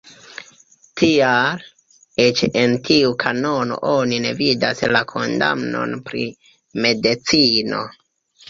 Tial, 1.01 1.59
eĉ 2.23 2.41
en 2.61 2.73
tiu 2.89 3.11
kanono 3.25 3.79
oni 3.91 4.19
ne 4.25 4.33
vidas 4.41 4.83
la 4.97 5.03
kondamnon 5.13 5.95
pri 6.09 6.27
medicino. 6.89 7.85